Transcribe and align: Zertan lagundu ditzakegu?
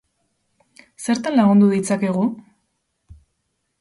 Zertan 1.07 1.37
lagundu 1.39 1.69
ditzakegu? 1.75 2.25